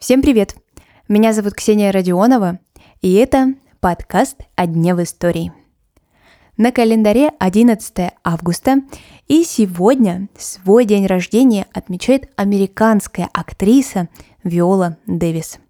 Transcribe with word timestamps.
Всем 0.00 0.22
привет! 0.22 0.56
Меня 1.06 1.32
зовут 1.32 1.54
Ксения 1.54 1.92
Родионова, 1.92 2.58
и 3.00 3.12
это 3.12 3.54
подкаст 3.78 4.40
«О 4.56 4.66
дне 4.66 4.96
в 4.96 5.02
истории». 5.04 5.52
На 6.56 6.72
календаре 6.72 7.30
11 7.38 8.14
августа, 8.24 8.82
и 9.28 9.44
сегодня 9.44 10.28
свой 10.36 10.84
день 10.84 11.06
рождения 11.06 11.68
отмечает 11.72 12.32
американская 12.34 13.30
актриса 13.32 14.08
Виола 14.42 14.98
Дэвис. 15.06 15.60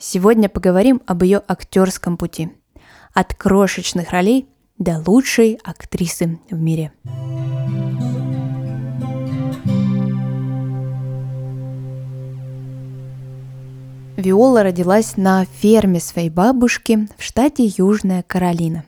Сегодня 0.00 0.48
поговорим 0.48 1.00
об 1.06 1.22
ее 1.22 1.42
актерском 1.46 2.16
пути. 2.16 2.50
От 3.12 3.34
крошечных 3.34 4.10
ролей 4.10 4.48
до 4.78 5.00
лучшей 5.06 5.60
актрисы 5.62 6.40
в 6.50 6.58
мире. 6.58 6.92
Виола 14.16 14.62
родилась 14.62 15.16
на 15.16 15.44
ферме 15.44 15.98
своей 15.98 16.30
бабушки 16.30 17.08
в 17.18 17.22
штате 17.22 17.64
Южная 17.76 18.22
Каролина. 18.22 18.84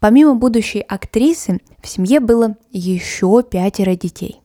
Помимо 0.00 0.34
будущей 0.34 0.80
актрисы, 0.80 1.60
в 1.82 1.88
семье 1.88 2.20
было 2.20 2.56
еще 2.70 3.42
пятеро 3.42 3.96
детей. 3.96 4.42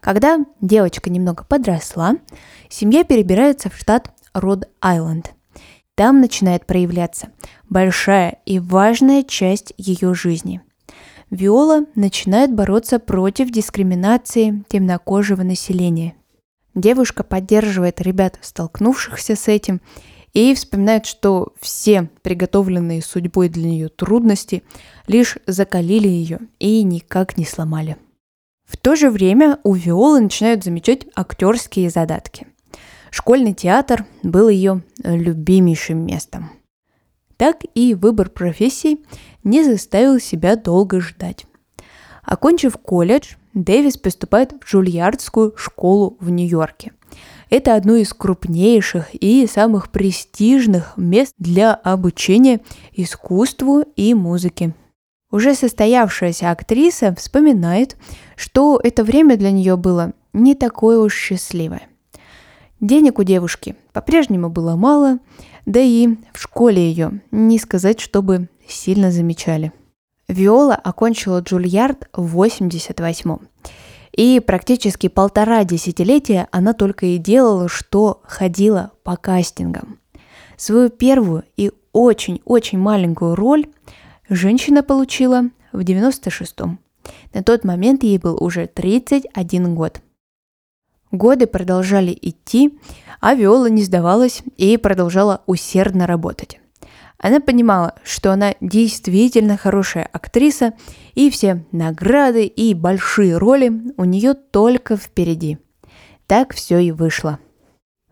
Когда 0.00 0.44
девочка 0.60 1.08
немного 1.08 1.44
подросла, 1.44 2.16
семья 2.68 3.04
перебирается 3.04 3.70
в 3.70 3.76
штат 3.76 4.10
Род-Айленд. 4.34 5.32
Там 5.94 6.20
начинает 6.20 6.66
проявляться 6.66 7.28
большая 7.70 8.38
и 8.44 8.58
важная 8.58 9.22
часть 9.22 9.72
ее 9.78 10.12
жизни. 10.12 10.60
Виола 11.30 11.86
начинает 11.94 12.54
бороться 12.54 12.98
против 12.98 13.50
дискриминации 13.50 14.62
темнокожего 14.68 15.42
населения– 15.42 16.14
Девушка 16.76 17.24
поддерживает 17.24 18.02
ребят, 18.02 18.38
столкнувшихся 18.42 19.34
с 19.34 19.48
этим, 19.48 19.80
и 20.34 20.54
вспоминает, 20.54 21.06
что 21.06 21.54
все 21.58 22.10
приготовленные 22.20 23.00
судьбой 23.00 23.48
для 23.48 23.70
нее 23.70 23.88
трудности 23.88 24.62
лишь 25.06 25.38
закалили 25.46 26.06
ее 26.06 26.40
и 26.58 26.82
никак 26.82 27.38
не 27.38 27.46
сломали. 27.46 27.96
В 28.66 28.76
то 28.76 28.94
же 28.94 29.10
время 29.10 29.58
у 29.64 29.72
Виолы 29.72 30.20
начинают 30.20 30.64
замечать 30.64 31.06
актерские 31.14 31.88
задатки. 31.88 32.46
Школьный 33.10 33.54
театр 33.54 34.04
был 34.22 34.50
ее 34.50 34.82
любимейшим 35.02 36.04
местом. 36.04 36.50
Так 37.38 37.62
и 37.74 37.94
выбор 37.94 38.28
профессий 38.28 39.06
не 39.44 39.64
заставил 39.64 40.20
себя 40.20 40.56
долго 40.56 41.00
ждать. 41.00 41.46
Окончив 42.22 42.76
колледж, 42.76 43.36
Дэвис 43.56 43.96
поступает 43.96 44.52
в 44.52 44.68
Джульярдскую 44.68 45.54
школу 45.56 46.18
в 46.20 46.28
Нью-Йорке. 46.28 46.92
Это 47.48 47.74
одно 47.74 47.96
из 47.96 48.12
крупнейших 48.12 49.14
и 49.14 49.46
самых 49.46 49.90
престижных 49.90 50.92
мест 50.98 51.32
для 51.38 51.72
обучения 51.72 52.60
искусству 52.92 53.80
и 53.96 54.12
музыке. 54.12 54.74
Уже 55.30 55.54
состоявшаяся 55.54 56.50
актриса 56.50 57.14
вспоминает, 57.14 57.96
что 58.36 58.78
это 58.82 59.04
время 59.04 59.38
для 59.38 59.50
нее 59.50 59.78
было 59.78 60.12
не 60.34 60.54
такое 60.54 60.98
уж 60.98 61.14
счастливое. 61.14 61.88
Денег 62.80 63.18
у 63.18 63.22
девушки 63.22 63.74
по-прежнему 63.94 64.50
было 64.50 64.76
мало, 64.76 65.18
да 65.64 65.80
и 65.80 66.08
в 66.34 66.42
школе 66.42 66.86
ее 66.86 67.22
не 67.30 67.58
сказать, 67.58 68.00
чтобы 68.00 68.50
сильно 68.68 69.10
замечали. 69.10 69.72
Виола 70.28 70.74
окончила 70.74 71.40
Джульярд 71.40 72.08
в 72.12 72.42
88-м. 72.42 73.48
И 74.12 74.40
практически 74.40 75.08
полтора 75.08 75.64
десятилетия 75.64 76.48
она 76.50 76.72
только 76.72 77.06
и 77.06 77.18
делала, 77.18 77.68
что 77.68 78.22
ходила 78.24 78.92
по 79.04 79.16
кастингам. 79.16 79.98
Свою 80.56 80.88
первую 80.88 81.44
и 81.56 81.70
очень-очень 81.92 82.78
маленькую 82.78 83.34
роль 83.34 83.66
женщина 84.28 84.82
получила 84.82 85.50
в 85.72 85.80
96-м. 85.80 86.78
На 87.34 87.42
тот 87.42 87.64
момент 87.64 88.02
ей 88.02 88.18
был 88.18 88.42
уже 88.42 88.66
31 88.66 89.74
год. 89.74 90.00
Годы 91.12 91.46
продолжали 91.46 92.16
идти, 92.20 92.78
а 93.20 93.34
Виола 93.34 93.68
не 93.70 93.82
сдавалась 93.82 94.42
и 94.56 94.76
продолжала 94.76 95.42
усердно 95.46 96.06
работать. 96.06 96.58
Она 97.18 97.40
понимала, 97.40 97.94
что 98.04 98.32
она 98.32 98.54
действительно 98.60 99.56
хорошая 99.56 100.08
актриса, 100.12 100.74
и 101.14 101.30
все 101.30 101.64
награды 101.72 102.44
и 102.44 102.74
большие 102.74 103.38
роли 103.38 103.72
у 103.96 104.04
нее 104.04 104.34
только 104.34 104.96
впереди. 104.96 105.58
Так 106.26 106.54
все 106.54 106.78
и 106.78 106.92
вышло. 106.92 107.38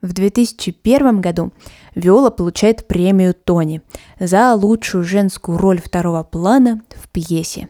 В 0.01 0.13
2001 0.13 1.21
году 1.21 1.53
Виола 1.95 2.31
получает 2.31 2.87
премию 2.87 3.35
Тони 3.35 3.83
за 4.19 4.55
лучшую 4.55 5.05
женскую 5.05 5.59
роль 5.59 5.81
второго 5.81 6.23
плана 6.23 6.83
в 6.91 7.09
пьесе. 7.09 7.69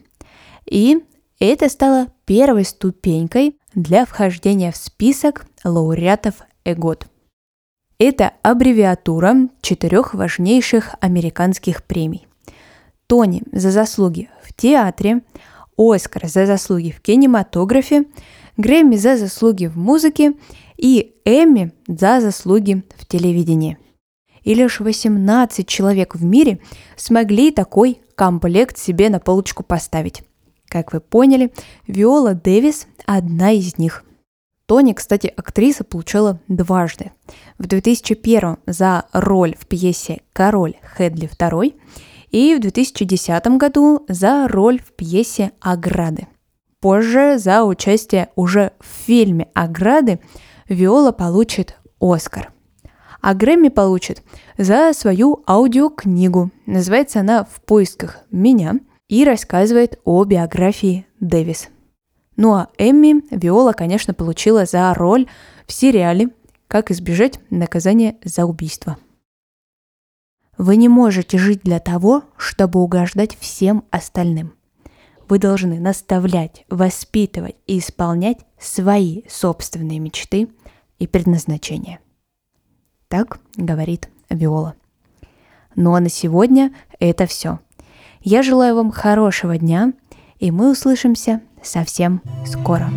И 0.66 1.04
это 1.38 1.68
стало 1.68 2.08
первой 2.24 2.64
ступенькой 2.64 3.58
для 3.74 4.04
вхождения 4.04 4.72
в 4.72 4.76
список 4.76 5.46
лауреатов 5.64 6.34
ЭГОТ– 6.64 7.06
это 7.98 8.32
аббревиатура 8.42 9.48
четырех 9.60 10.14
важнейших 10.14 10.94
американских 11.00 11.84
премий. 11.84 12.26
Тони 13.06 13.42
за 13.52 13.70
заслуги 13.70 14.30
в 14.42 14.52
театре, 14.52 15.22
Оскар 15.76 16.26
за 16.26 16.46
заслуги 16.46 16.90
в 16.90 17.00
кинематографе, 17.00 18.04
Грэмми 18.56 18.96
за 18.96 19.16
заслуги 19.16 19.66
в 19.66 19.76
музыке 19.76 20.34
и 20.76 21.14
Эмми 21.24 21.72
за 21.88 22.20
заслуги 22.20 22.84
в 22.96 23.06
телевидении. 23.06 23.78
И 24.42 24.54
лишь 24.54 24.80
18 24.80 25.66
человек 25.66 26.14
в 26.14 26.24
мире 26.24 26.60
смогли 26.96 27.50
такой 27.50 28.00
комплект 28.14 28.78
себе 28.78 29.08
на 29.08 29.18
полочку 29.18 29.62
поставить. 29.62 30.22
Как 30.68 30.92
вы 30.92 31.00
поняли, 31.00 31.52
Виола 31.86 32.34
Дэвис 32.34 32.86
одна 33.06 33.52
из 33.52 33.78
них– 33.78 34.04
Тони, 34.66 34.94
кстати, 34.94 35.32
актриса 35.36 35.84
получила 35.84 36.40
дважды. 36.48 37.12
В 37.58 37.66
2001 37.66 38.56
за 38.66 39.04
роль 39.12 39.54
в 39.58 39.66
пьесе 39.66 40.22
«Король 40.32 40.76
Хедли 40.82 41.28
II» 41.28 41.74
и 42.30 42.54
в 42.54 42.60
2010 42.60 43.46
году 43.58 44.04
за 44.08 44.48
роль 44.48 44.80
в 44.80 44.92
пьесе 44.92 45.52
«Ограды». 45.60 46.28
Позже 46.80 47.38
за 47.38 47.64
участие 47.64 48.28
уже 48.36 48.72
в 48.80 48.86
фильме 49.06 49.48
«Ограды» 49.54 50.20
Виола 50.68 51.12
получит 51.12 51.76
Оскар. 52.00 52.50
А 53.20 53.34
Грэмми 53.34 53.68
получит 53.68 54.22
за 54.58 54.92
свою 54.94 55.42
аудиокнигу. 55.46 56.50
Называется 56.66 57.20
она 57.20 57.44
«В 57.44 57.60
поисках 57.62 58.20
меня» 58.30 58.74
и 59.08 59.24
рассказывает 59.24 59.98
о 60.04 60.24
биографии 60.24 61.06
Дэвис. 61.20 61.68
Ну 62.36 62.54
а 62.54 62.68
Эмми 62.78 63.22
Виола, 63.30 63.72
конечно, 63.72 64.14
получила 64.14 64.66
за 64.66 64.92
роль 64.94 65.26
в 65.66 65.72
сериале 65.72 66.30
«Как 66.68 66.90
избежать 66.90 67.38
наказания 67.50 68.16
за 68.24 68.46
убийство». 68.46 68.98
Вы 70.56 70.76
не 70.76 70.88
можете 70.88 71.36
жить 71.38 71.62
для 71.62 71.80
того, 71.80 72.24
чтобы 72.36 72.80
угождать 72.80 73.36
всем 73.38 73.84
остальным. 73.90 74.54
Вы 75.28 75.38
должны 75.38 75.80
наставлять, 75.80 76.64
воспитывать 76.68 77.56
и 77.66 77.78
исполнять 77.78 78.38
свои 78.58 79.22
собственные 79.28 79.98
мечты 79.98 80.48
и 80.98 81.06
предназначения. 81.06 81.98
Так 83.08 83.38
говорит 83.56 84.08
Виола. 84.28 84.74
Ну 85.76 85.94
а 85.94 86.00
на 86.00 86.08
сегодня 86.08 86.72
это 87.00 87.26
все. 87.26 87.58
Я 88.20 88.42
желаю 88.42 88.76
вам 88.76 88.90
хорошего 88.90 89.58
дня, 89.58 89.92
и 90.38 90.50
мы 90.50 90.70
услышимся 90.70 91.42
совсем 91.64 92.20
скоро. 92.46 92.88